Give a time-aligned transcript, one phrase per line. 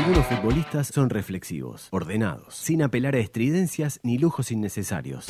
[0.00, 5.26] Algunos futbolistas son reflexivos, ordenados, sin apelar a estridencias ni lujos innecesarios.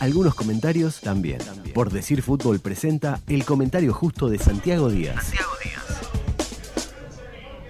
[0.00, 1.38] Algunos comentarios también.
[1.72, 5.32] Por decir fútbol presenta el comentario justo de Santiago Díaz.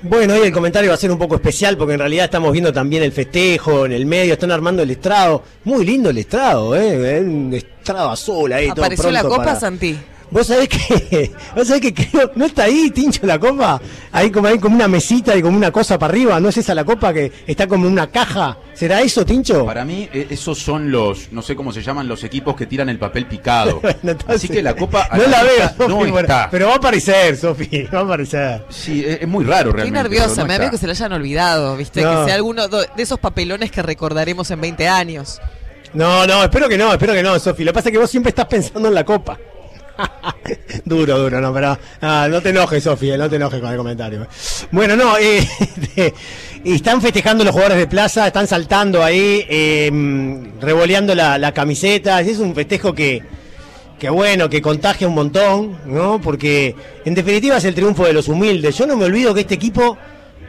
[0.04, 2.72] Bueno, hoy el comentario va a ser un poco especial porque en realidad estamos viendo
[2.72, 5.42] también el festejo en el medio, están armando el estrado.
[5.64, 7.20] Muy lindo el estrado, ¿eh?
[7.20, 8.68] Un estrado azul ahí.
[8.70, 9.96] todo Apareció la pronto copa para- Santi.
[10.32, 13.80] Vos sabés que, vos sabés que creo, no está ahí, Tincho, la copa.
[14.10, 16.40] Ahí como hay como una mesita y como una cosa para arriba.
[16.40, 18.56] ¿No es esa la copa que está como una caja?
[18.72, 19.66] ¿Será eso, Tincho?
[19.66, 22.88] Para mí, eh, esos son los, no sé cómo se llaman, los equipos que tiran
[22.88, 23.80] el papel picado.
[23.82, 26.48] Bueno, entonces- Así que la copa No la veo, Sofi, no bueno, está.
[26.50, 28.64] pero va a aparecer, Sofi, va a aparecer.
[28.70, 30.02] Sí, es, es muy raro Estoy realmente.
[30.02, 30.70] nerviosa, pero no me da miedo está.
[30.70, 32.00] que se lo hayan olvidado, ¿viste?
[32.02, 32.20] No.
[32.20, 35.40] Que sea alguno de esos papelones que recordaremos en 20 años.
[35.94, 37.64] No, no, espero que no, espero que no, Sofi.
[37.64, 39.38] Lo que pasa es que vos siempre estás pensando en la copa.
[40.84, 41.78] duro, duro, no, pero
[42.28, 44.26] no te enojes, Sofi, eh, no te enojes con el comentario.
[44.70, 45.46] Bueno, no, eh,
[46.64, 49.90] están festejando los jugadores de plaza, están saltando ahí, eh,
[50.60, 52.20] revoleando la, la camiseta.
[52.20, 53.22] Es un festejo que,
[53.98, 56.20] que bueno, que contagia un montón, ¿no?
[56.20, 58.76] Porque en definitiva es el triunfo de los humildes.
[58.76, 59.96] Yo no me olvido que este equipo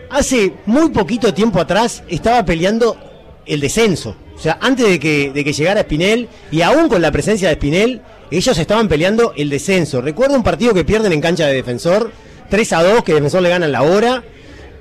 [0.09, 2.97] hace muy poquito tiempo atrás estaba peleando
[3.45, 4.15] el descenso.
[4.35, 7.55] O sea, antes de que, de que llegara Spinel, y aún con la presencia de
[7.55, 10.01] Spinel, ellos estaban peleando el descenso.
[10.01, 12.11] Recuerdo un partido que pierden en cancha de defensor,
[12.49, 14.23] 3 a 2, que defensor le gana en la hora.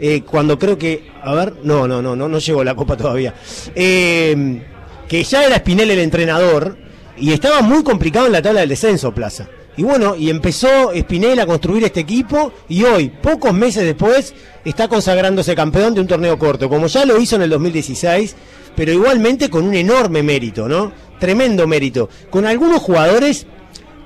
[0.00, 3.34] eh, cuando creo que, a ver, no, no, no, no, no llegó la copa todavía.
[3.74, 4.62] Eh,
[5.08, 6.76] que ya era Spinel el entrenador
[7.16, 9.48] y estaba muy complicado en la tabla del descenso, Plaza.
[9.76, 14.34] Y bueno, y empezó Spinel a construir este equipo y hoy, pocos meses después,
[14.64, 18.36] está consagrándose campeón de un torneo corto, como ya lo hizo en el 2016,
[18.76, 20.92] pero igualmente con un enorme mérito, ¿no?
[21.18, 22.08] Tremendo mérito.
[22.30, 23.46] Con algunos jugadores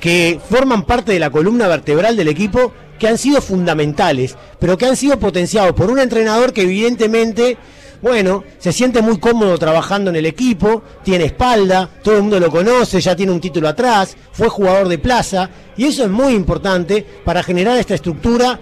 [0.00, 4.87] que forman parte de la columna vertebral del equipo que han sido fundamentales, pero que
[4.87, 7.56] han sido potenciados por un entrenador que evidentemente,
[8.02, 12.50] bueno, se siente muy cómodo trabajando en el equipo, tiene espalda, todo el mundo lo
[12.50, 17.04] conoce, ya tiene un título atrás, fue jugador de plaza, y eso es muy importante
[17.25, 18.59] para generar esta estructura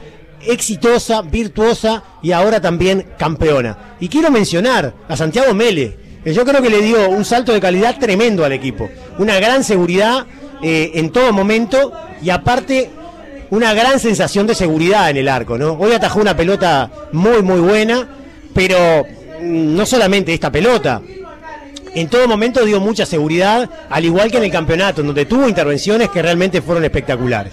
[0.46, 3.96] exitosa, virtuosa y ahora también campeona.
[4.00, 7.60] Y quiero mencionar a Santiago Mele, que yo creo que le dio un salto de
[7.60, 8.88] calidad tremendo al equipo,
[9.18, 10.26] una gran seguridad
[10.62, 11.92] eh, en todo momento
[12.22, 12.90] y aparte
[13.50, 15.72] una gran sensación de seguridad en el arco, ¿no?
[15.72, 18.08] Hoy atajó una pelota muy muy buena,
[18.54, 19.06] pero
[19.40, 21.00] no solamente esta pelota,
[21.94, 26.08] en todo momento dio mucha seguridad, al igual que en el campeonato, donde tuvo intervenciones
[26.08, 27.52] que realmente fueron espectaculares.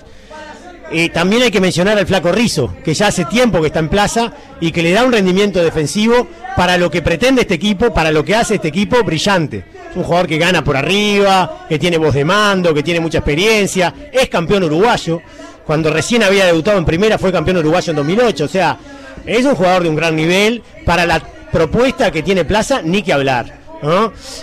[0.93, 3.87] Eh, también hay que mencionar al Flaco Rizo, que ya hace tiempo que está en
[3.87, 6.27] plaza y que le da un rendimiento defensivo
[6.57, 9.63] para lo que pretende este equipo, para lo que hace este equipo, brillante.
[9.89, 13.19] Es un jugador que gana por arriba, que tiene voz de mando, que tiene mucha
[13.19, 15.21] experiencia, es campeón uruguayo.
[15.65, 18.43] Cuando recién había debutado en primera fue campeón uruguayo en 2008.
[18.43, 18.77] O sea,
[19.25, 20.61] es un jugador de un gran nivel.
[20.83, 21.21] Para la
[21.51, 23.62] propuesta que tiene Plaza, ni que hablar.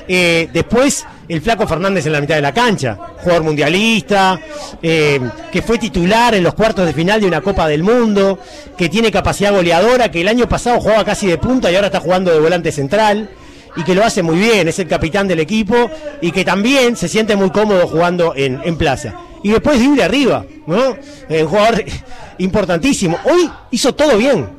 [0.08, 4.38] Eh, después, el Flaco Fernández en la mitad de la cancha, jugador mundialista,
[4.82, 5.20] eh,
[5.52, 8.38] que fue titular en los cuartos de final de una Copa del Mundo,
[8.76, 12.00] que tiene capacidad goleadora, que el año pasado jugaba casi de punta y ahora está
[12.00, 13.30] jugando de volante central.
[13.76, 15.88] Y que lo hace muy bien, es el capitán del equipo
[16.20, 19.14] y que también se siente muy cómodo jugando en, en plaza.
[19.44, 20.96] Y después libre arriba, ¿no?
[21.28, 21.84] Eh, un jugador
[22.38, 23.18] importantísimo.
[23.24, 24.58] Hoy hizo todo bien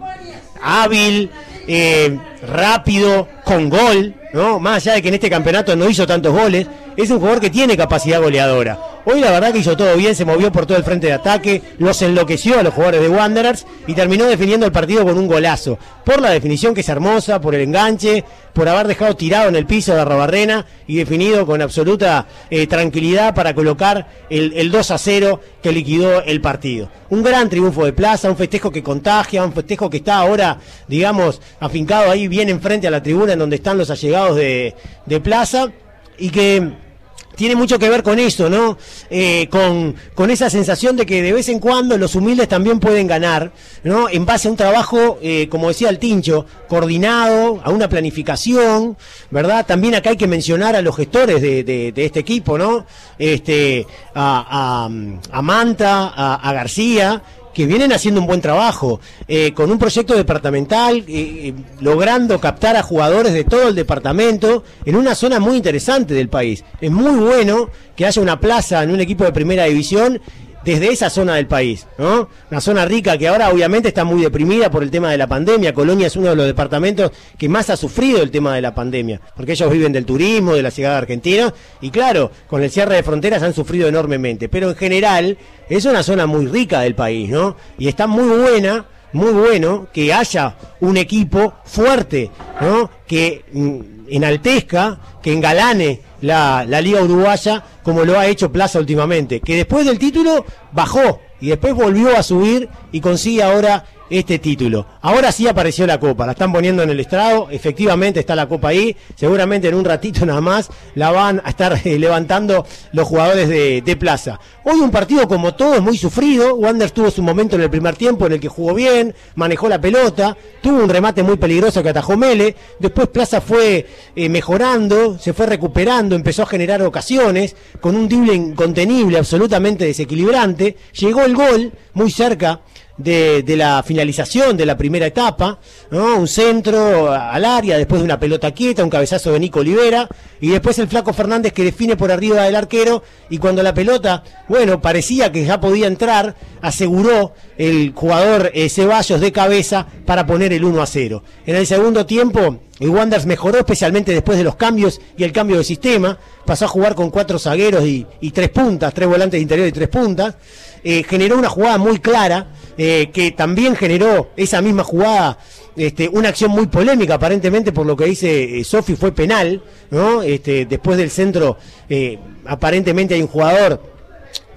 [0.61, 1.29] hábil,
[1.71, 4.59] eh, rápido, con gol, ¿no?
[4.59, 6.65] Más allá de que en este campeonato no hizo tantos goles,
[6.97, 8.79] es un jugador que tiene capacidad goleadora.
[9.11, 11.63] Hoy la verdad que hizo todo bien, se movió por todo el frente de ataque,
[11.79, 15.79] los enloqueció a los jugadores de Wanderers y terminó definiendo el partido con un golazo.
[16.05, 19.65] Por la definición que es hermosa, por el enganche, por haber dejado tirado en el
[19.65, 24.97] piso de Arrobarrena y definido con absoluta eh, tranquilidad para colocar el, el 2 a
[24.99, 26.91] 0 que liquidó el partido.
[27.09, 31.41] Un gran triunfo de Plaza, un festejo que contagia, un festejo que está ahora, digamos,
[31.59, 34.75] afincado ahí bien enfrente a la tribuna en donde están los allegados de
[35.23, 35.71] Plaza
[36.19, 36.88] y que
[37.35, 38.77] tiene mucho que ver con eso, ¿no?
[39.09, 43.07] Eh, con, con esa sensación de que de vez en cuando los humildes también pueden
[43.07, 43.51] ganar,
[43.83, 44.09] ¿no?
[44.09, 48.97] En base a un trabajo, eh, como decía el Tincho, coordinado, a una planificación,
[49.31, 49.65] ¿verdad?
[49.65, 52.85] También acá hay que mencionar a los gestores de, de- este equipo, ¿no?
[53.17, 53.85] Este,
[54.15, 54.87] a,
[55.31, 57.21] a- Manta, a García,
[57.53, 62.75] que vienen haciendo un buen trabajo, eh, con un proyecto departamental, eh, eh, logrando captar
[62.75, 66.63] a jugadores de todo el departamento en una zona muy interesante del país.
[66.79, 70.21] Es muy bueno que haya una plaza en un equipo de primera división
[70.63, 72.29] desde esa zona del país, ¿no?
[72.51, 75.73] Una zona rica que ahora obviamente está muy deprimida por el tema de la pandemia.
[75.73, 79.21] Colonia es uno de los departamentos que más ha sufrido el tema de la pandemia,
[79.35, 82.95] porque ellos viven del turismo, de la llegada de argentinos, y claro, con el cierre
[82.95, 84.49] de fronteras han sufrido enormemente.
[84.49, 85.37] Pero en general
[85.69, 87.55] es una zona muy rica del país, ¿no?
[87.77, 92.89] Y está muy buena muy bueno que haya un equipo fuerte, ¿no?
[93.07, 93.79] Que mm,
[94.09, 99.85] enaltezca, que engalane la, la Liga Uruguaya como lo ha hecho Plaza últimamente, que después
[99.85, 104.85] del título bajó y después volvió a subir y consigue ahora este título.
[105.01, 108.69] Ahora sí apareció la copa, la están poniendo en el estrado, efectivamente está la copa
[108.69, 113.49] ahí, seguramente en un ratito nada más la van a estar eh, levantando los jugadores
[113.49, 114.39] de, Plaza.
[114.63, 117.95] Hoy un partido como todo es muy sufrido, Wander tuvo su momento en el primer
[117.95, 121.89] tiempo en el que jugó bien, manejó la pelota, tuvo un remate muy peligroso que
[121.89, 123.85] atajó Mele, después Plaza fue
[124.15, 130.77] eh, mejorando, se fue recuperando, empezó a generar ocasiones, con un drible incontenible, absolutamente desequilibrante,
[130.93, 132.61] llegó el gol muy cerca
[132.99, 135.57] de, la finalización de la primera etapa,
[135.91, 140.07] un centro al área, después de una pelota quieta, un cabezazo de Nico Olivera,
[140.41, 144.23] y después el flaco Fernández que define por arriba del arquero, y cuando la pelota,
[144.47, 150.53] bueno, parecía que ya podía entrar, aseguró el jugador eh, Ceballos de cabeza para poner
[150.53, 151.23] el 1 a 0.
[151.45, 155.57] En el segundo tiempo, el Wanderers mejoró especialmente después de los cambios y el cambio
[155.57, 159.41] de sistema, pasó a jugar con cuatro zagueros y, y tres puntas, tres volantes de
[159.41, 160.35] interior y tres puntas,
[160.83, 162.47] eh, generó una jugada muy clara,
[162.81, 165.37] eh, que también generó esa misma jugada,
[165.75, 169.61] este, una acción muy polémica, aparentemente por lo que dice eh, Sofi fue penal,
[169.91, 170.21] ¿no?
[170.21, 171.57] Este, después del centro,
[171.89, 173.81] eh, aparentemente hay un jugador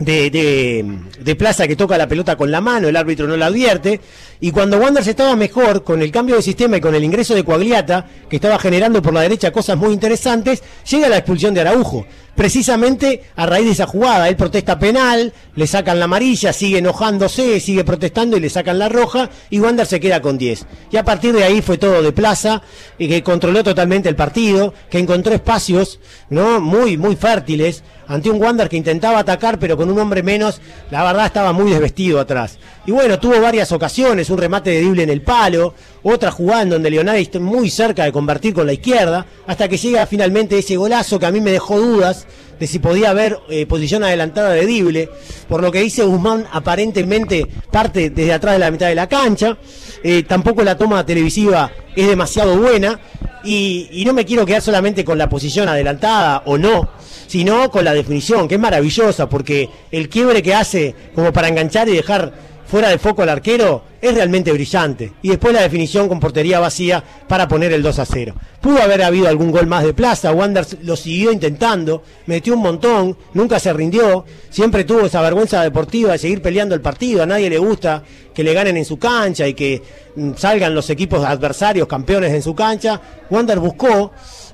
[0.04, 4.00] de, Plaza que toca la pelota con la mano, el árbitro no la advierte,
[4.40, 7.44] y cuando Wanderers estaba mejor, con el cambio de sistema y con el ingreso de
[7.44, 12.06] Coagliata, que estaba generando por la derecha cosas muy interesantes, llega la expulsión de Araujo.
[12.34, 17.60] Precisamente a raíz de esa jugada, él protesta penal, le sacan la amarilla, sigue enojándose,
[17.60, 20.66] sigue protestando y le sacan la roja, y Wander se queda con 10.
[20.90, 22.62] Y a partir de ahí fue todo de plaza,
[22.98, 26.00] y que controló totalmente el partido, que encontró espacios,
[26.30, 26.60] ¿no?
[26.60, 30.60] Muy, muy fértiles, ante un Wander que intentaba atacar, pero con un hombre menos,
[30.90, 32.58] la verdad estaba muy desvestido atrás.
[32.84, 35.72] Y bueno, tuvo varias ocasiones, un remate de Dible en el palo,
[36.02, 40.06] otra jugada donde Leonardo está muy cerca de convertir con la izquierda, hasta que llega
[40.06, 42.26] finalmente ese golazo que a mí me dejó dudas
[42.60, 45.08] de si podía haber eh, posición adelantada de Dible,
[45.48, 49.56] por lo que dice Guzmán aparentemente parte desde atrás de la mitad de la cancha,
[50.04, 53.00] eh, tampoco la toma televisiva es demasiado buena,
[53.44, 56.90] y, y no me quiero quedar solamente con la posición adelantada o no,
[57.26, 61.88] sino con la definición, que es maravillosa, porque el quiebre que hace como para enganchar
[61.88, 65.12] y dejar fuera de foco al arquero es realmente brillante.
[65.20, 68.34] Y después la definición con portería vacía para poner el 2 a 0.
[68.62, 73.18] Pudo haber habido algún gol más de plaza, Wanders lo siguió intentando, metió un montón,
[73.34, 77.50] nunca se rindió, siempre tuvo esa vergüenza deportiva de seguir peleando el partido, a nadie
[77.50, 78.04] le gusta
[78.34, 79.82] que le ganen en su cancha y que
[80.16, 82.98] mm, salgan los equipos adversarios campeones en su cancha.
[83.28, 84.12] Wander buscó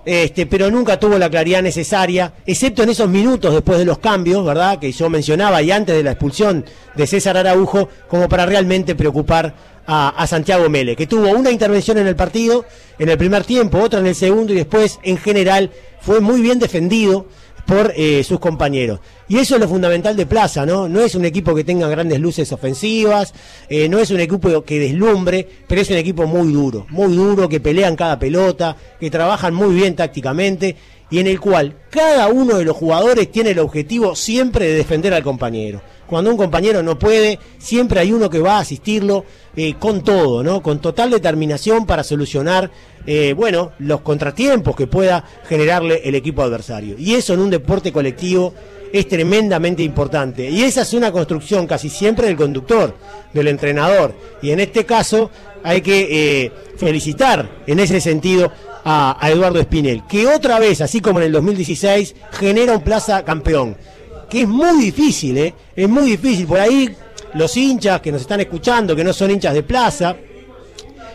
[0.09, 4.43] este, pero nunca tuvo la claridad necesaria, excepto en esos minutos después de los cambios,
[4.43, 4.79] ¿verdad?
[4.79, 6.65] Que yo mencionaba y antes de la expulsión
[6.95, 9.55] de César Araujo, como para realmente preocupar
[9.87, 12.65] a, a, Santiago Mele, que tuvo una intervención en el partido,
[12.99, 15.71] en el primer tiempo, otra en el segundo y después, en general,
[16.01, 17.27] fue muy bien defendido
[17.69, 18.99] por eh, sus compañeros.
[19.29, 20.89] Y eso es lo fundamental de Plaza, ¿no?
[20.89, 23.35] No es un equipo que tenga grandes luces ofensivas,
[23.69, 27.47] eh, no es un equipo que deslumbre, pero es un equipo muy duro, muy duro,
[27.47, 30.77] que pelean cada pelota, que trabajan muy bien tácticamente
[31.11, 35.13] y en el cual cada uno de los jugadores tiene el objetivo siempre de defender
[35.13, 35.83] al compañero.
[36.09, 40.43] Cuando un compañero no puede, siempre hay uno que va a asistirlo eh, con todo,
[40.43, 40.63] ¿no?
[40.63, 42.71] Con total determinación para solucionar,
[43.07, 46.97] eh, bueno, los contratiempos que pueda generarle el equipo adversario.
[46.99, 48.55] Y eso en un deporte colectivo
[48.91, 50.49] es tremendamente importante.
[50.49, 52.95] Y esa es una construcción casi siempre del conductor,
[53.35, 54.15] del entrenador.
[54.41, 55.31] Y en este caso
[55.63, 58.51] hay que eh, felicitar en ese sentido
[58.83, 63.25] a, a, Eduardo Espinel, que otra vez, así como en el 2016, genera un plaza
[63.27, 63.77] campeón.
[64.29, 65.55] Que es muy difícil, ¿eh?
[65.75, 66.47] Es muy difícil.
[66.47, 66.89] Por ahí
[67.35, 70.17] los hinchas que nos están escuchando, que no son hinchas de plaza,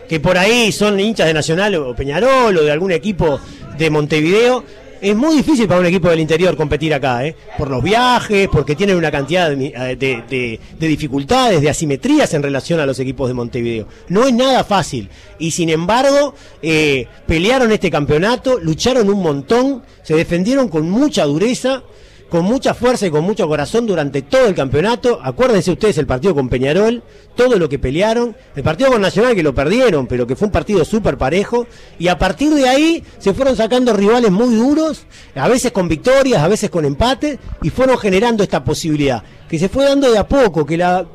[0.08, 3.40] que por ahí son hinchas de Nacional o Peñarol o de algún equipo
[3.78, 4.64] de Montevideo,
[5.04, 7.36] es muy difícil para un equipo del interior competir acá, ¿eh?
[7.58, 12.86] por los viajes, porque tienen una cantidad de, de, dificultades, de asimetrías en relación a
[12.86, 13.86] los equipos de Montevideo.
[14.08, 15.10] No es nada fácil.
[15.40, 21.84] Y sin embargo, eh, pelearon este campeonato, lucharon un montón, se defendieron con mucha dureza
[22.30, 25.20] con mucha fuerza y con mucho corazón durante todo el campeonato.
[25.22, 27.04] Acuérdense ustedes el partido con Peñarol,
[27.36, 28.36] todo lo que pelearon.
[28.56, 31.68] El partido con Nacional que lo perdieron, pero que fue un partido súper parejo.
[32.00, 36.42] Y a partir de ahí se fueron sacando rivales muy duros, a veces con victorias,
[36.42, 40.28] a veces con empate, y fueron generando esta posibilidad, que se fue dando de a
[40.28, 41.06] poco, que la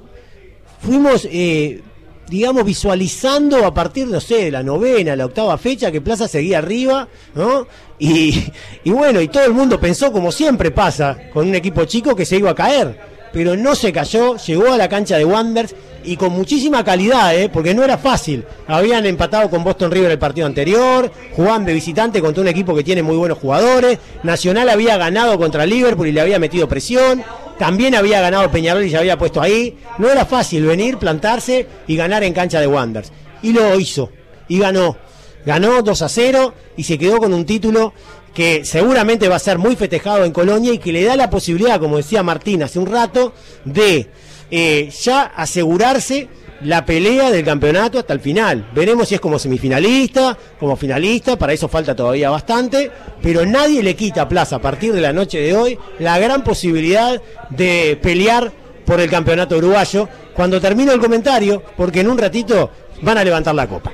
[0.80, 1.26] fuimos...
[1.30, 1.82] Eh,
[2.28, 6.58] digamos, visualizando a partir, no sé, de la novena, la octava fecha, que Plaza seguía
[6.58, 7.66] arriba, ¿no?
[7.98, 8.44] Y,
[8.84, 12.24] y, bueno, y todo el mundo pensó, como siempre pasa con un equipo chico, que
[12.24, 13.17] se iba a caer.
[13.32, 17.48] Pero no se cayó, llegó a la cancha de Wanderers y con muchísima calidad, ¿eh?
[17.48, 18.44] porque no era fácil.
[18.66, 22.84] Habían empatado con Boston River el partido anterior, jugaban de visitante contra un equipo que
[22.84, 23.98] tiene muy buenos jugadores.
[24.22, 27.22] Nacional había ganado contra Liverpool y le había metido presión.
[27.58, 29.76] También había ganado Peñarol y se había puesto ahí.
[29.98, 33.12] No era fácil venir, plantarse y ganar en cancha de Wanderers.
[33.42, 34.10] Y lo hizo.
[34.46, 34.96] Y ganó.
[35.44, 37.92] Ganó 2 a 0 y se quedó con un título
[38.38, 41.80] que seguramente va a ser muy festejado en Colonia y que le da la posibilidad,
[41.80, 44.06] como decía Martín hace un rato, de
[44.48, 46.28] eh, ya asegurarse
[46.60, 48.70] la pelea del campeonato hasta el final.
[48.72, 53.96] Veremos si es como semifinalista, como finalista, para eso falta todavía bastante, pero nadie le
[53.96, 58.52] quita plaza a partir de la noche de hoy la gran posibilidad de pelear
[58.86, 62.70] por el campeonato uruguayo cuando termine el comentario, porque en un ratito
[63.02, 63.90] van a levantar la copa.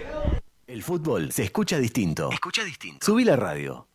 [0.66, 2.30] El fútbol se escucha distinto.
[2.32, 3.06] Escucha distinto.
[3.06, 3.86] Subí la radio.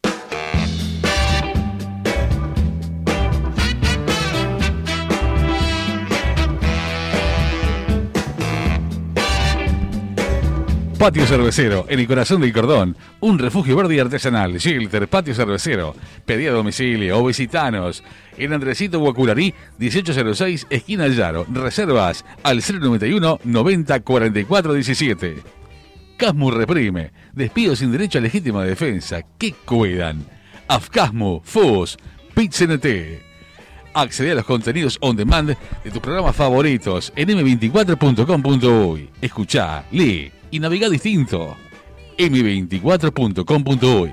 [11.00, 12.98] Patio Cervecero, en el corazón del cordón.
[13.22, 14.58] Un refugio verde y artesanal.
[14.58, 15.96] Shelter, Patio Cervecero.
[16.26, 18.04] Pedí a domicilio o visitanos.
[18.38, 21.46] En Andresito Guacurarí, 1806, esquina Llaro.
[21.54, 25.36] Reservas al 091 90 44 17.
[26.18, 27.14] Casmu reprime.
[27.32, 29.22] Despido sin derecho a legítima defensa.
[29.38, 30.26] ¿Qué cuidan?
[30.68, 31.98] Afcasmu, FUS,
[32.36, 32.86] PITCNT.
[33.94, 39.10] Accede a los contenidos on demand de tus programas favoritos en m24.com.uy.
[39.22, 41.56] Escucha, lee y navega distinto.
[42.18, 44.12] m24.com.uy.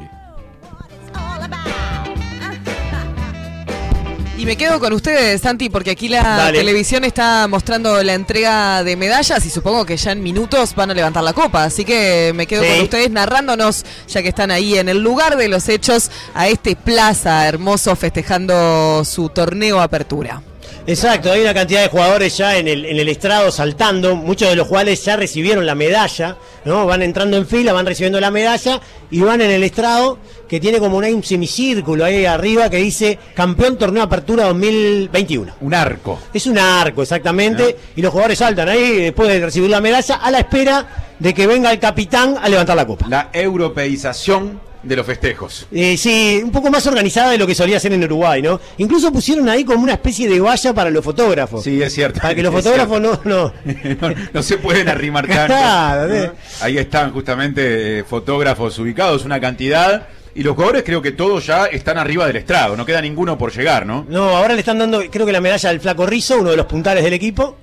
[4.39, 6.59] Y me quedo con ustedes, Santi, porque aquí la Dale.
[6.59, 10.95] televisión está mostrando la entrega de medallas y supongo que ya en minutos van a
[10.95, 11.65] levantar la copa.
[11.65, 12.69] Así que me quedo Sí.
[12.69, 16.77] con ustedes narrándonos, ya que están ahí en el lugar de los hechos, a este
[16.77, 20.43] plaza hermoso festejando su torneo apertura.
[20.89, 24.55] Exacto, hay una cantidad de jugadores ya en el, en el estrado saltando, muchos de
[24.55, 26.87] los cuales ya recibieron la medalla, ¿no?
[26.87, 30.79] Van entrando en fila, van recibiendo la medalla y van en el estrado que tiene
[30.79, 35.55] como un, un semicírculo ahí arriba que dice campeón torneo apertura 2021.
[35.61, 36.21] Un arco.
[36.33, 40.31] Es un arco, exactamente, y los jugadores saltan ahí después de recibir la medalla a
[40.31, 40.87] la espera
[41.19, 43.07] de que venga el capitán a levantar la copa.
[43.09, 45.67] La europeización de los festejos.
[45.73, 48.61] Eh, sí, un poco más organizada de lo que solía ser en Uruguay, ¿no?
[48.79, 51.65] Incluso pusieron ahí como una especie de valla para los fotógrafos.
[51.65, 52.21] Sí, es cierto.
[52.21, 53.53] Para que los fotógrafos no, no.
[54.01, 56.15] no, no se pueden arrimar tanto.
[56.15, 56.31] Sí.
[56.61, 60.09] Ahí están justamente eh, fotógrafos ubicados, una cantidad.
[60.35, 63.53] Y los jugadores creo que todos ya están arriba del estrado, no queda ninguno por
[63.53, 64.05] llegar, ¿no?
[64.07, 66.67] No, ahora le están dando, creo que la medalla al Flaco Rizzo, uno de los
[66.67, 67.57] puntales del equipo,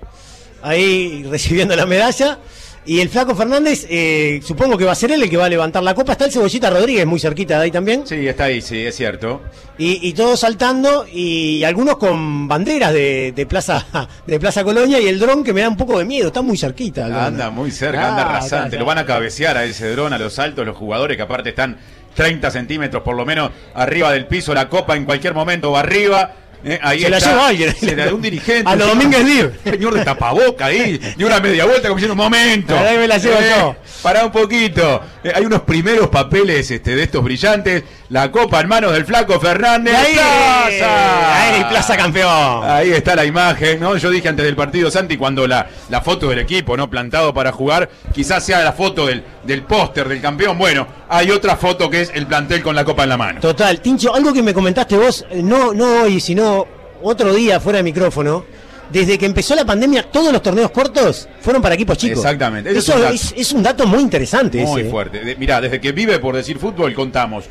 [0.64, 2.40] ahí recibiendo la medalla.
[2.86, 5.50] Y el Flaco Fernández, eh, supongo que va a ser él el que va a
[5.50, 6.12] levantar la copa.
[6.14, 8.06] Está el Cebollita Rodríguez muy cerquita de ahí también.
[8.06, 9.42] Sí, está ahí, sí, es cierto.
[9.78, 13.86] Y, y todos saltando y algunos con banderas de, de Plaza
[14.28, 16.58] de Plaza Colonia y el dron que me da un poco de miedo, está muy
[16.58, 17.06] cerquita.
[17.28, 18.76] Anda muy cerca, anda Ah, rasante.
[18.76, 21.50] acá, Lo van a cabecear a ese dron, a los altos, los jugadores que aparte
[21.50, 21.78] están
[22.16, 26.34] 30 centímetros por lo menos arriba del piso, la copa en cualquier momento va arriba.
[26.64, 27.30] Eh, ahí Se la está.
[27.32, 27.76] lleva alguien.
[27.76, 28.70] Se la de un dirigente.
[28.70, 29.52] A los Domínguez Libre.
[29.64, 32.78] Señor de tapaboca ahí, y una media vuelta como diciendo, un momento.
[32.78, 33.76] Ahí me la llevo yo.
[34.02, 35.02] Pará un poquito.
[35.24, 37.84] Eh, hay unos primeros papeles este, de estos brillantes.
[38.14, 39.96] La copa en manos del flaco Fernández.
[39.96, 41.44] Ahí, ¡Plaza!
[41.56, 42.64] ahí, Plaza Campeón.
[42.64, 43.98] Ahí está la imagen, ¿no?
[43.98, 46.88] Yo dije antes del partido, Santi, cuando la, la foto del equipo, ¿no?
[46.92, 50.60] Plantado para jugar, quizás sea la foto del, del póster del campeón.
[50.60, 53.40] Bueno, hay otra foto que es el plantel con la copa en la mano.
[53.40, 56.68] Total, Tincho, algo que me comentaste vos, eh, no, no hoy, sino
[57.02, 58.46] otro día fuera de micrófono.
[58.92, 62.20] Desde que empezó la pandemia, todos los torneos cortos fueron para equipos chicos.
[62.20, 63.14] Exactamente, ese es Eso un dato.
[63.16, 64.62] es, es un dato muy interesante.
[64.64, 64.92] Muy ese, ¿eh?
[64.92, 65.20] fuerte.
[65.22, 67.46] De- mirá, desde que vive por decir fútbol, contamos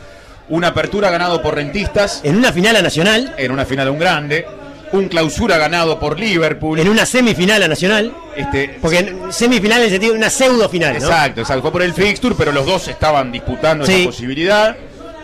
[0.48, 3.98] una apertura ganado por Rentistas En una final a Nacional, en una final de un
[3.98, 4.46] grande,
[4.92, 6.78] un clausura ganado por Liverpool.
[6.78, 10.68] en una semifinal a Nacional, este, porque en semifinal en el sentido de una pseudo
[10.68, 10.98] final, ¿no?
[10.98, 11.62] Exacto, exacto.
[11.62, 13.92] Fue por el fixture, pero los dos estaban disputando Sí.
[14.02, 14.76] esa posibilidad.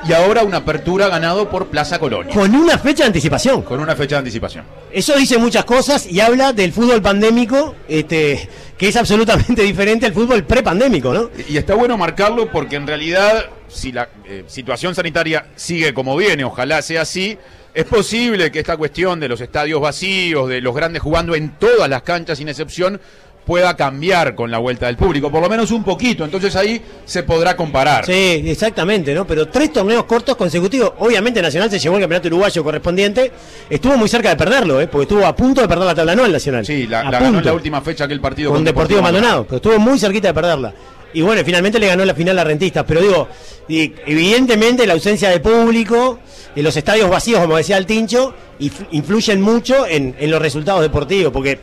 [0.06, 2.34] Y ahora una apertura ganado por Plaza Colonia.
[2.34, 3.62] Con una fecha de anticipación.
[3.62, 4.64] Con una fecha de anticipación.
[4.92, 10.12] Eso dice muchas cosas y habla del fútbol pandémico, este, que es absolutamente diferente al
[10.12, 11.30] fútbol prepandémico, ¿no?
[11.48, 16.44] Y está bueno marcarlo porque en realidad, si la eh, situación sanitaria sigue como viene,
[16.44, 17.38] ojalá sea así,
[17.78, 21.88] es posible que esta cuestión de los estadios vacíos, de los grandes jugando en todas
[21.88, 23.00] las canchas sin excepción,
[23.46, 26.24] pueda cambiar con la vuelta del público, por lo menos un poquito.
[26.24, 28.04] Entonces ahí se podrá comparar.
[28.04, 29.28] Sí, exactamente, ¿no?
[29.28, 30.94] Pero tres torneos cortos consecutivos.
[30.98, 33.30] Obviamente Nacional se llevó el campeonato uruguayo correspondiente.
[33.70, 34.88] Estuvo muy cerca de perderlo, ¿eh?
[34.88, 36.66] Porque estuvo a punto de perder la tabla anual Nacional.
[36.66, 40.00] Sí, la, ganó en la última fecha aquel partido con Deportivo Maldonado, pero estuvo muy
[40.00, 40.74] cerquita de perderla.
[41.12, 42.84] Y bueno, finalmente le ganó la final a Rentistas.
[42.88, 43.28] Pero digo,
[43.68, 46.18] evidentemente la ausencia de público,
[46.58, 50.82] en los estadios vacíos, como decía el Tincho, inf- influyen mucho en, en los resultados
[50.82, 51.32] deportivos.
[51.32, 51.60] Porque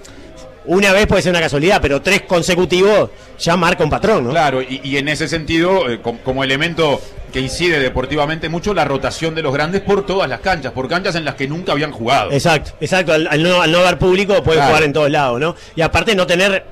[0.66, 4.30] una vez puede ser una casualidad, pero tres consecutivos ya marca un patrón, ¿no?
[4.32, 7.02] Claro, y, y en ese sentido, eh, com- como elemento
[7.34, 11.16] que incide deportivamente mucho, la rotación de los grandes por todas las canchas, por canchas
[11.16, 12.32] en las que nunca habían jugado.
[12.32, 13.12] Exacto, exacto.
[13.12, 14.70] Al, al no, al no haber público puede Claro.
[14.70, 15.56] jugar en todos lados, ¿no?
[15.76, 16.64] Y aparte no tener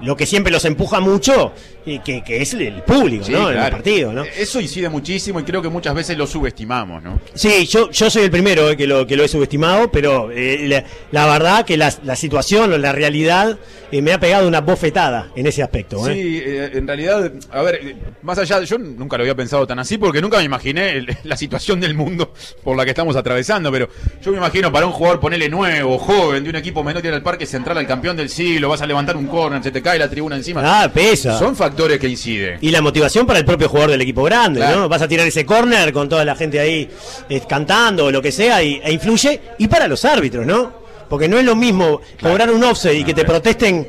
[0.00, 1.52] lo que siempre los empuja mucho,
[1.86, 3.50] y que, que es el, el público, Sí, ¿no?
[3.50, 4.24] En el partido, ¿no?
[4.24, 7.20] Eso incide muchísimo y creo que muchas veces lo subestimamos, ¿no?
[7.34, 10.66] Sí, yo, yo soy el primero eh, que, lo, que lo he subestimado, pero eh,
[10.68, 13.58] la, la verdad que la, la situación o la realidad
[13.90, 16.06] eh, me ha pegado una bofetada en ese aspecto.
[16.08, 16.14] ¿eh?
[16.14, 19.96] Sí, eh, en realidad, a ver, más allá, yo nunca lo había pensado tan así
[19.98, 22.32] porque nunca me imaginé el- la situación del mundo
[22.62, 23.88] por la que estamos atravesando, pero
[24.22, 27.22] yo me imagino para un jugador ponerle nuevo, joven, de un equipo menor ir al
[27.22, 30.08] parque central al campeón del siglo, vas a levantar un corner, se te cae la
[30.10, 30.60] tribuna encima.
[30.82, 31.38] Ah, pesa.
[31.38, 32.58] Son factores que inciden.
[32.60, 34.80] Y la motivación para el propio jugador del equipo grande, Claro.
[34.80, 34.88] ¿no?
[34.88, 36.88] Vas a tirar ese córner con toda la gente ahí
[37.28, 39.40] eh, cantando o lo que sea y, e influye.
[39.58, 40.80] Y para los árbitros, ¿no?
[41.08, 43.88] Porque no es lo mismo cobrar un offset y que te protesten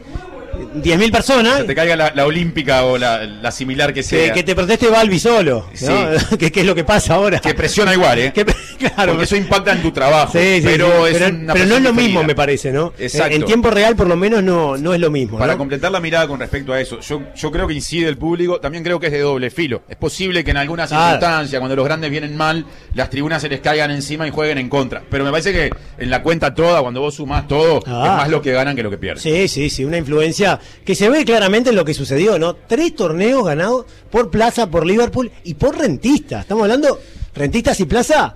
[0.75, 4.33] 10.000 personas Se te caiga la, la olímpica o la, la similar que que, sea.
[4.33, 6.37] que te proteste Balbi solo, ¿no?
[6.37, 7.39] que, que es lo que pasa ahora.
[7.39, 8.31] Que presiona igual, ¿eh?
[8.33, 8.45] Que-
[8.79, 10.31] claro, Porque eso impacta en tu trabajo.
[10.33, 12.93] Sí, sí, pero es pero, una pero no es lo mismo, me parece, ¿no?
[12.97, 13.35] Exacto.
[13.35, 15.37] En tiempo real, por lo menos, no, no es lo mismo.
[15.37, 15.57] Para ¿no?
[15.59, 18.83] completar la mirada con respecto a eso, yo, yo creo que incide el público, también
[18.83, 19.83] creo que es de doble filo.
[19.87, 21.03] Es posible que en alguna Claro.
[21.11, 22.65] circunstancia, cuando los grandes vienen mal,
[22.95, 25.03] las tribunas se les caigan encima y jueguen en contra.
[25.09, 28.05] Pero me parece que en la cuenta toda, cuando vos sumás todo, Ah.
[28.05, 29.21] es más lo que ganan que lo que pierden.
[29.21, 30.40] Sí, sí, sí, una influencia
[30.85, 32.55] que se ve claramente en lo que sucedió, ¿no?
[32.55, 36.41] Tres torneos ganados por Plaza, por Liverpool y por Rentistas.
[36.41, 36.99] Estamos hablando,
[37.33, 38.35] Rentistas y Plaza,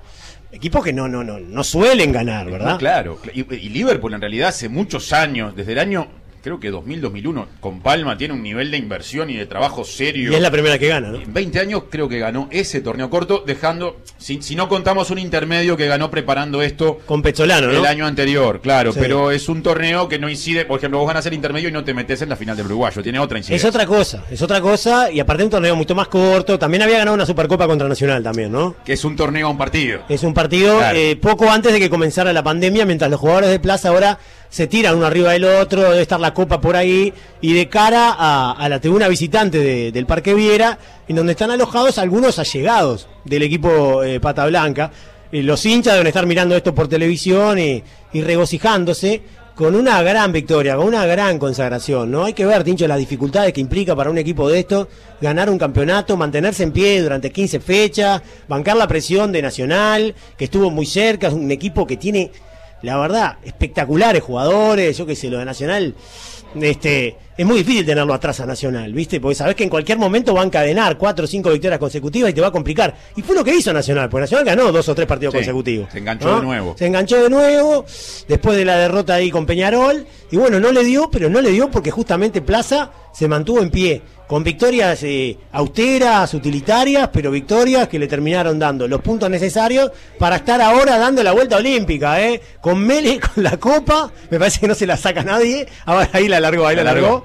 [0.52, 2.72] equipos que no, no, no, no suelen ganar, ¿verdad?
[2.74, 3.20] No, claro.
[3.34, 6.08] Y, y Liverpool en realidad hace muchos años, desde el año,
[6.46, 10.32] creo que 2000-2001, con Palma tiene un nivel de inversión y de trabajo serio.
[10.32, 11.20] Y es la primera que gana, ¿no?
[11.20, 15.18] En 20 años creo que ganó ese torneo corto, dejando, si, si no contamos un
[15.18, 17.80] intermedio que ganó preparando esto Con Pezzolano, ¿no?
[17.80, 19.00] el año anterior, claro, Sí.
[19.02, 21.84] pero es un torneo que no incide, por ejemplo, vos ganas el intermedio y no
[21.84, 23.70] te metes en la final del uruguayo, tiene otra Es incidencia.
[23.70, 26.60] otra cosa, es otra cosa, y aparte un torneo mucho más corto.
[26.60, 28.76] También había ganado una Supercopa contra Nacional también, ¿no?
[28.86, 30.02] Que es un torneo a un partido.
[30.10, 30.96] Es un partido Claro.
[31.00, 34.20] eh, poco antes de que comenzara la pandemia, mientras los jugadores de plaza ahora
[34.56, 38.16] se tiran uno arriba del otro, debe estar la copa por ahí, y de cara
[38.18, 43.44] a, la tribuna visitante de- del Parque Viera, en donde están alojados algunos allegados del
[43.44, 44.92] equipo eh, Pata Blanca.
[45.30, 49.24] Eh, los hinchas deben estar mirando esto por televisión y, y regocijándose
[49.56, 52.24] con una gran victoria, con una gran consagración, ¿no?
[52.24, 54.88] Hay que ver, Tincho, las dificultades que implica para un equipo de esto
[55.20, 60.46] ganar un campeonato, mantenerse en pie durante 15 fechas, bancar la presión de Nacional, que
[60.46, 62.32] estuvo muy cerca, es un equipo que tiene,
[62.82, 65.96] la verdad, espectaculares jugadores, yo qué sé, lo de Nacional,
[66.62, 69.20] este, es muy difícil tenerlo atrás a Nacional, ¿viste?
[69.20, 72.34] Porque sabés que en cualquier momento va a encadenar cuatro o cinco victorias consecutivas y
[72.34, 72.96] te va a complicar.
[73.16, 75.90] Y fue lo que hizo Nacional, porque Nacional ganó dos o tres partidos Sí, consecutivos.
[75.92, 76.76] se enganchó de nuevo.
[76.78, 77.86] Se enganchó de nuevo,
[78.28, 81.52] después de la derrota ahí con Peñarol, y bueno, no le dio, pero no le
[81.52, 87.88] dio porque justamente Plaza se mantuvo en pie, con victorias eh, austeras, utilitarias, pero victorias
[87.88, 92.42] que le terminaron dando los puntos necesarios para estar ahora dando la vuelta olímpica, ¿eh?
[92.60, 96.28] Con Mele, con la copa, me parece que no se la saca nadie, ahora ahí
[96.28, 97.08] la largó, ahí la, La largó.
[97.08, 97.25] largó,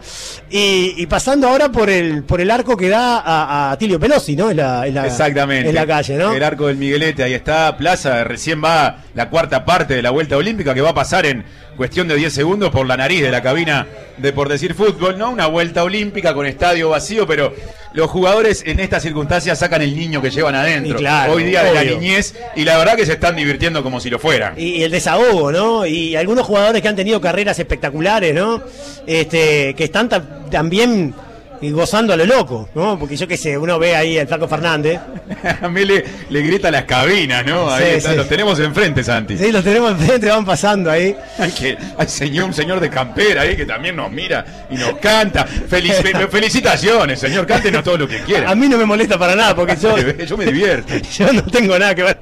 [0.50, 4.36] y, y pasando ahora por el por el arco que da a, a Tilio Pelosi,
[4.36, 4.50] ¿no?
[4.50, 5.68] En la, en la- Exactamente.
[5.68, 6.32] En la calle, ¿no?
[6.32, 7.76] El arco del Miguelete, ahí está.
[7.76, 11.44] Plaza, recién va la cuarta parte de la vuelta olímpica que va a pasar en
[11.76, 13.86] cuestión de 10 segundos por la nariz de la cabina
[14.18, 15.30] de Por Decir Fútbol, ¿no?
[15.30, 17.54] Una vuelta olímpica con estadio vacío, pero
[17.92, 20.96] los jugadores en estas circunstancias sacan el niño que llevan adentro.
[20.98, 24.10] Claro, Hoy día de la niñez, y la verdad que se están divirtiendo como si
[24.10, 24.54] lo fueran.
[24.56, 25.84] Y, el desahogo, ¿no?
[25.86, 28.62] Y algunos jugadores que han tenido carreras espectaculares, ¿no?
[29.06, 31.14] Este, que están ta- también
[31.68, 32.98] gozando a lo loco, ¿no?
[32.98, 34.98] Porque yo qué sé, uno ve ahí al Flaco Fernández.
[35.62, 37.70] A mí le, le grita las cabinas, ¿no?
[37.70, 38.16] Ahí Sí, está, sí.
[38.16, 39.36] los tenemos enfrente, Santi.
[39.36, 41.14] Sí, los tenemos enfrente, van pasando ahí.
[41.38, 44.94] Hay, que, hay señor, un señor de campera ahí que también nos mira y nos
[44.94, 45.46] canta.
[45.46, 47.46] Felic- fe- felicitaciones, señor.
[47.46, 48.50] Cántenos todo lo que quiera.
[48.50, 49.96] A mí no me molesta para nada, porque yo,
[50.26, 50.94] Yo me divierto.
[51.16, 52.18] yo no tengo nada que ver.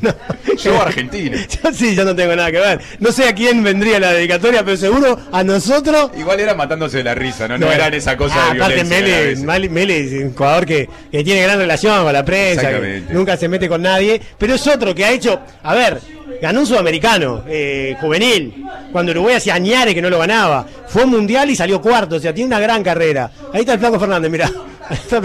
[0.00, 0.14] No.
[0.62, 1.36] Yo argentino.
[1.62, 2.80] Yo sí, yo no tengo nada que ver.
[3.00, 7.04] No sé a quién vendría la dedicatoria, pero seguro a nosotros Igual era matándose de
[7.04, 7.58] la risa, ¿no?
[7.58, 9.44] No, eran esa cosa Ah, de aparte Mele, veces.
[9.44, 13.36] Mele, Mele es un jugador que, que tiene gran relación con la prensa, que nunca
[13.36, 16.00] se mete con nadie, pero es otro que ha hecho, a ver,
[16.40, 21.10] ganó un sudamericano, eh, juvenil, cuando Uruguay hacía añares que no lo ganaba, fue un
[21.10, 23.30] mundial y salió cuarto, o sea, tiene una gran carrera.
[23.52, 24.50] Ahí está el Flaco Fernández, mira.
[24.88, 25.18] Ahí está.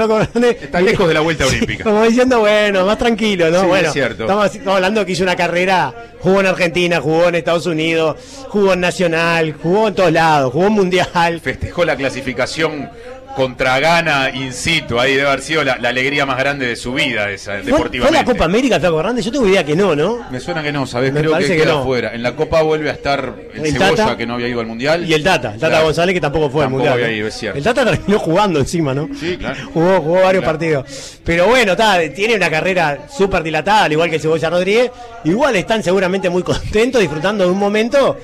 [0.49, 1.83] Está lejos de la vuelta Sí, olímpica.
[1.83, 3.61] como diciendo, bueno, más tranquilo, ¿no?
[3.61, 4.23] Sí, bueno, es cierto.
[4.23, 8.17] Estamos, estamos hablando que hizo una carrera, jugó en Argentina, jugó en Estados Unidos,
[8.49, 11.39] jugó en Nacional, jugó en todos lados, jugó en Mundial.
[11.43, 12.89] Festejó la clasificación
[13.35, 14.99] contra Gana in situ.
[14.99, 17.99] Ahí debe haber sido la, la alegría más grande de su vida, esa, ¿Fue, deportivamente.
[18.07, 19.25] fue la Copa América, Flaco Hernández?
[19.25, 20.25] Yo tengo idea que no, ¿no?
[20.31, 21.11] Me suena que no, ¿sabes?
[21.13, 21.83] Me Creo que que queda no.
[21.83, 22.13] fuera.
[22.13, 24.17] En la Copa vuelve a estar el, El Cebolla, Tata.
[24.17, 25.05] que no había ido al Mundial.
[25.09, 25.85] Y el Tata, el Tata Claro.
[25.85, 26.93] González, que tampoco fue al Mundial.
[26.93, 27.13] había ¿no?
[27.13, 27.57] ido, es cierto.
[27.57, 29.09] El Tata terminó jugando encima, ¿no?
[29.19, 29.57] Sí, claro.
[29.73, 30.45] Jugó, jugó varios Claro.
[30.57, 31.19] partidos.
[31.23, 34.91] Pero bueno, está, tiene una carrera súper dilatada, al igual que Cebolla Rodríguez.
[35.23, 38.17] Igual están seguramente muy contentos, disfrutando de un momento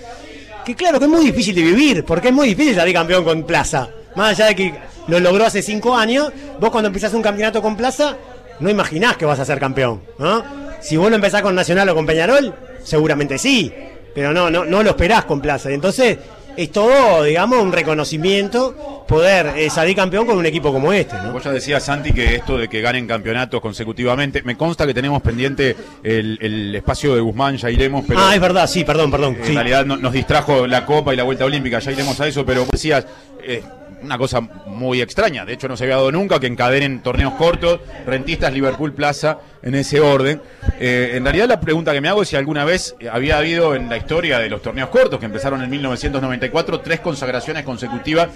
[0.66, 3.44] que claro que es muy difícil de vivir, porque es muy difícil salir campeón con
[3.44, 3.88] Plaza.
[4.16, 4.74] Más allá de que
[5.08, 8.18] lo logró hace cinco años, vos cuando empezás un campeonato con Plaza,
[8.60, 10.44] no imaginás que vas a ser campeón, ¿no?
[10.82, 13.74] Si vos lo empezás con Nacional o con Peñarol, seguramente sí,
[14.14, 15.70] pero no, no, no lo esperás con Plaza.
[15.72, 16.18] Entonces,
[16.56, 21.32] es todo, digamos, un reconocimiento poder eh, salir campeón con un equipo como este, ¿no?
[21.32, 25.22] Vos ya decías, Santi, que esto de que ganen campeonatos consecutivamente, me consta que tenemos
[25.22, 29.38] pendiente el, el espacio de Guzmán, ya iremos, pero ah, es verdad, sí, perdón, perdón.
[29.40, 29.54] en sí.
[29.54, 32.62] realidad no- nos distrajo la Copa y la Vuelta Olímpica, ya iremos a eso, pero
[32.62, 33.06] vos decías,
[33.44, 33.62] eh,
[34.02, 37.80] una cosa muy extraña, de hecho no se había dado nunca, que encadenen torneos cortos,
[38.06, 40.42] rentistas, Liverpool, Plaza, en ese orden.
[40.80, 43.90] Eh, en realidad la pregunta que me hago es si alguna vez había habido en
[43.90, 48.30] la historia de los torneos cortos, que empezaron en 1994, tres consagraciones consecutivas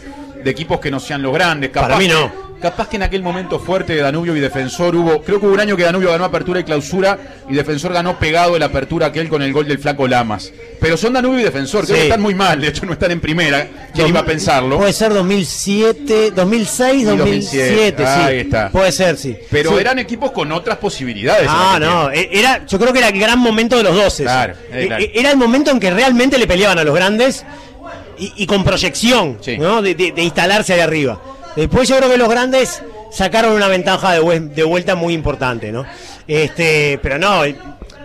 [0.43, 1.69] de equipos que no sean los grandes.
[1.69, 2.50] Para mí no.
[2.61, 5.59] Capaz que en aquel momento fuerte de Danubio y Defensor hubo, creo que hubo un
[5.59, 7.17] año que Danubio ganó apertura y clausura
[7.49, 10.53] y Defensor ganó pegado el apertura aquel con el gol del flaco Lamas.
[10.79, 12.01] Pero son Danubio y Defensor, creo Sí.
[12.01, 13.67] que están muy mal, de hecho no están en primera.
[13.95, 14.77] ¿Quién iba a pensarlo?
[14.77, 18.03] Puede ser 2007, 2006, Y 2007, sí.
[18.21, 18.69] ahí está.
[18.69, 19.35] Puede ser, sí.
[19.49, 19.77] Pero Sí.
[19.79, 21.47] eran equipos con otras posibilidades.
[21.49, 24.23] Ah, no, e- era, yo creo que era el gran momento de los 12.
[24.23, 25.03] Claro, eh, claro.
[25.13, 27.43] Era el momento en que realmente le peleaban a los grandes
[28.19, 29.57] y, y con proyección, Sí.
[29.57, 29.81] ¿no?
[29.81, 31.19] De, de- de instalarse ahí arriba.
[31.55, 35.71] Después yo creo que los grandes sacaron una ventaja de, vue- de vuelta muy importante,
[35.71, 35.85] ¿no?
[36.27, 37.41] Este, pero no,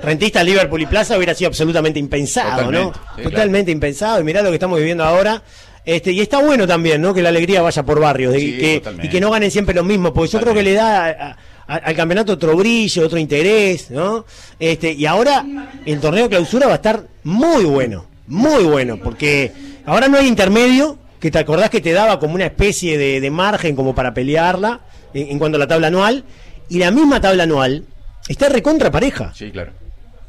[0.02, 2.78] rentista Liverpool y Plaza hubiera sido absolutamente impensado, ¿no?
[2.88, 4.20] Totalmente, sí, Totalmente impensado.
[4.20, 5.42] Y mirá lo que estamos viviendo ahora.
[5.84, 7.14] Este, y está bueno también, ¿no?
[7.14, 9.84] Que la alegría vaya por barrios de- Sí, que- y que no ganen siempre los
[9.84, 11.36] mismos, porque yo creo que le da a-
[11.68, 14.24] a- al campeonato otro brillo, otro interés, ¿no?
[14.58, 15.44] Este, y ahora
[15.84, 19.52] el torneo clausura va a estar muy bueno, muy bueno, porque
[19.84, 23.30] ahora no hay intermedio, que te acordás que te daba como una especie de, de
[23.30, 24.80] margen como para pelearla
[25.14, 26.24] en, en cuanto a la tabla anual,
[26.68, 27.84] y la misma tabla anual
[28.28, 29.72] está recontra pareja, Sí, claro.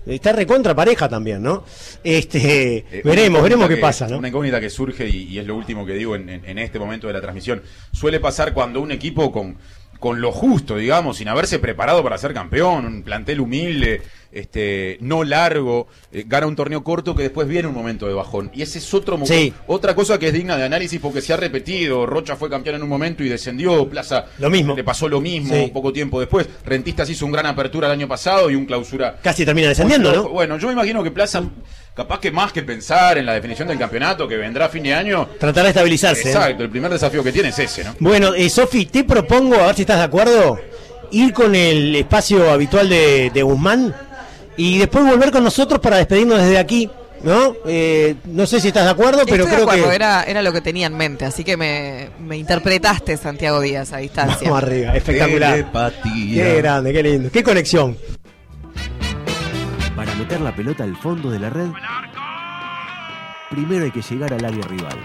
[0.06, 1.64] está recontra pareja también, ¿no?
[2.04, 4.18] Este, Eh, veremos, veremos qué que- pasa, ¿no?
[4.20, 6.80] Una incógnita que surge, y, y es lo último que digo en, en- en este
[6.80, 7.62] momento de la transmisión.
[7.92, 9.58] Suele pasar cuando un equipo con,
[10.00, 15.24] con lo justo, digamos, sin haberse preparado para ser campeón, un plantel humilde, este, no
[15.24, 18.52] largo, eh, gana un torneo corto que después viene un momento de bajón.
[18.54, 19.54] Y ese es otro Sí.
[19.68, 22.06] otra cosa que es digna de análisis porque se ha repetido.
[22.06, 24.76] Rocha fue campeón en un momento y descendió, Plaza Lo mismo.
[24.76, 25.72] le pasó lo mismo Sí.
[25.74, 26.48] poco tiempo después.
[26.66, 30.30] Rentistas hizo un gran apertura el año pasado y un clausura Casi termina descendiendo, ¿no?
[30.30, 31.44] Bueno, yo me imagino que Plaza,
[31.94, 34.94] capaz que más que pensar en la definición del campeonato que vendrá a fin de
[34.94, 35.28] año.
[35.40, 36.28] Tratar de estabilizarse.
[36.30, 36.32] ¿eh?
[36.32, 37.96] Exacto, el primer desafío que tiene es ese, ¿no?
[38.00, 40.60] Bueno, eh, Sofi, te propongo, a ver si estás de acuerdo,
[41.12, 43.96] ir con el espacio habitual de, de Guzmán
[44.58, 46.90] y después volver con nosotros para despedirnos desde aquí,
[47.24, 47.56] ¿no?
[47.66, 49.96] Eh, no sé si estás de acuerdo, pero Estoy de creo acuerdo, que...
[49.96, 53.98] era, era lo que tenía en mente, así que me, me interpretaste Santiago Díaz a
[53.98, 54.50] distancia.
[54.50, 55.52] Vamos arriba, espectacular.
[55.54, 56.44] Telepatía.
[56.44, 57.32] Qué grande, qué lindo.
[57.32, 57.98] Qué conexión.
[59.96, 61.70] Para meter la pelota al fondo de la red,
[63.50, 64.98] primero hay que llegar al área rival.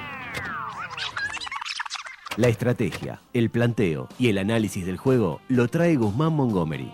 [2.36, 6.92] La estrategia, el planteo y el análisis del juego lo trae Guzmán Montgomery.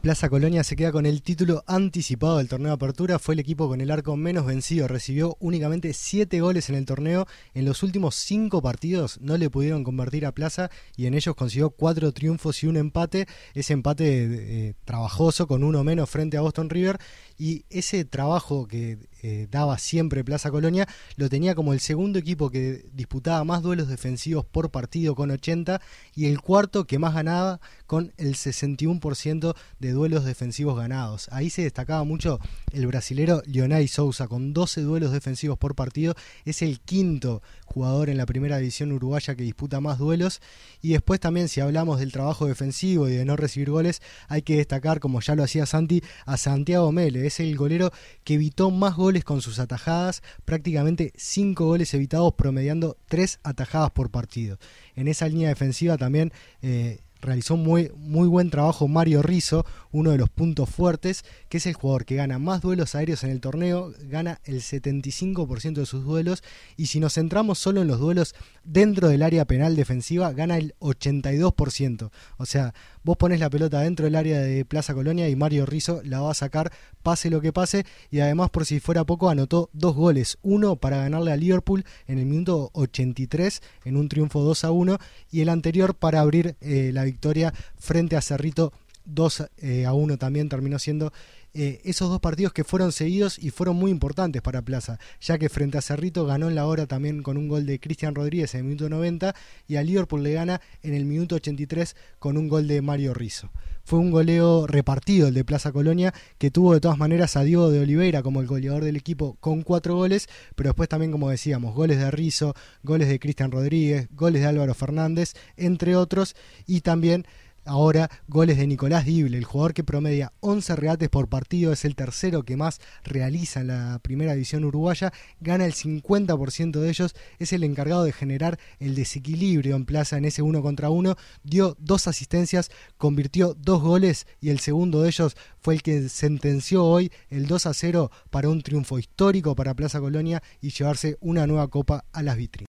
[0.00, 3.18] Plaza Colonia se queda con el título anticipado del torneo de apertura.
[3.18, 4.88] Fue el equipo con el arco menos vencido.
[4.88, 7.26] Recibió únicamente 7 goles en el torneo.
[7.52, 11.68] En los últimos 5 partidos no le pudieron convertir a Plaza y en ellos consiguió
[11.68, 13.28] 4 triunfos y un empate.
[13.52, 16.98] Ese empate eh, trabajoso con uno menos frente a Boston River.
[17.36, 22.50] Y ese trabajo que eh, daba siempre Plaza Colonia lo tenía como el segundo equipo
[22.50, 25.80] que disputaba más duelos defensivos por partido con 80
[26.14, 31.28] y el cuarto que más ganaba con el 61% de duelos defensivos ganados.
[31.32, 32.38] Ahí se destacaba mucho
[32.72, 36.14] el brasilero Leonay Sousa con 12 duelos defensivos por partido.
[36.44, 40.40] Es el quinto jugador en la primera división uruguaya que disputa más duelos.
[40.82, 44.56] Y después también si hablamos del trabajo defensivo y de no recibir goles, hay que
[44.56, 47.26] destacar, como ya lo hacía Santi, a Santiago Mele.
[47.26, 47.92] Es el golero
[48.24, 54.10] que evitó más goles con sus atajadas, prácticamente 5 goles evitados, promediando 3 atajadas por
[54.10, 54.58] partido.
[54.96, 56.32] En esa línea defensiva también...
[56.62, 61.66] eh, realizó muy, muy buen trabajo Mario Rizzo, uno de los puntos fuertes, que es
[61.66, 66.04] el jugador que gana más duelos aéreos en el torneo, gana el 75% de sus
[66.04, 66.42] duelos,
[66.76, 70.74] y si nos centramos solo en los duelos dentro del área penal defensiva, gana el
[70.80, 72.10] 82%.
[72.38, 76.00] O sea, vos pones la pelota dentro del área de Plaza Colonia y Mario Rizzo
[76.04, 79.70] la va a sacar, pase lo que pase, y además, por si fuera poco, anotó
[79.72, 84.64] dos goles, uno para ganarle a Liverpool en el minuto 83, en un triunfo 2
[84.64, 84.98] a 1,
[85.30, 88.72] y el anterior para abrir eh, la victoria frente a Cerrito
[89.04, 91.12] 2 eh, a 1 también terminó siendo
[91.52, 95.48] eh, esos dos partidos que fueron seguidos y fueron muy importantes para Plaza, ya que
[95.48, 98.60] frente a Cerrito ganó en la hora también con un gol de Cristian Rodríguez en
[98.60, 99.34] el minuto 90
[99.66, 103.50] y a Liverpool le gana en el minuto 83 con un gol de Mario Rizzo.
[103.90, 107.72] Fue un goleo repartido el de Plaza Colonia, que tuvo de todas maneras a Diego
[107.72, 111.74] de Oliveira como el goleador del equipo con cuatro goles, pero después también, como decíamos,
[111.74, 116.36] goles de Rizzo, goles de Cristian Rodríguez, goles de Álvaro Fernández, entre otros,
[116.68, 117.26] y también
[117.70, 121.94] Ahora, goles de Nicolás Dible, el jugador que promedia 11 regates por partido, es el
[121.94, 127.52] tercero que más realiza en la primera división uruguaya, gana el 50% de ellos, es
[127.52, 132.08] el encargado de generar el desequilibrio en plaza en ese uno contra uno, dio dos
[132.08, 137.46] asistencias, convirtió dos goles y el segundo de ellos fue el que sentenció hoy el
[137.46, 142.04] 2 a 0 para un triunfo histórico para Plaza Colonia y llevarse una nueva copa
[142.12, 142.58] a las vitrinas.